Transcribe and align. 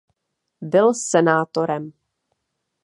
Byl 0.61 0.93
senátorem. 0.93 1.93